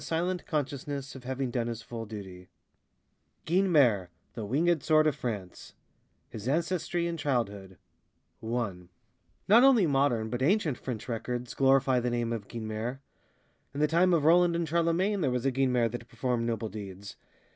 [0.01, 0.17] Y.
[0.17, 2.47] [Illustration: GEORGES GUYNEMER, WHEN HE BEGAN HIS FLIGHTS]
[3.45, 5.75] GUYNEMER, THE WINGÈD SWORD OF FRANCE
[6.31, 7.77] His Ancestry and Childhood
[8.39, 8.89] ONE
[9.47, 12.97] Not only modern, but ancient French records glorify the name of Guynemer.
[13.75, 17.15] In the time of Roland and Charlemagne, there was a Guinemer that performed noble deeds.